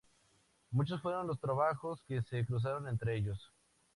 Muchos 0.71 0.99
fueron 0.99 1.27
los 1.27 1.39
trabajos 1.39 2.01
que 2.07 2.23
se 2.23 2.43
cruzaron 2.43 2.87
entre 2.87 3.17
ellos. 3.17 3.51